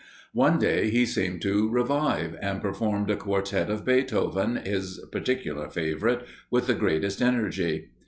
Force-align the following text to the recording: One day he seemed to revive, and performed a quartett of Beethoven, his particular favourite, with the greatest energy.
One 0.33 0.57
day 0.57 0.89
he 0.89 1.05
seemed 1.05 1.43
to 1.43 1.69
revive, 1.69 2.35
and 2.41 2.59
performed 2.59 3.11
a 3.11 3.15
quartett 3.15 3.69
of 3.69 3.85
Beethoven, 3.85 4.55
his 4.55 4.99
particular 5.11 5.69
favourite, 5.69 6.23
with 6.49 6.65
the 6.65 6.73
greatest 6.73 7.21
energy. 7.21 7.91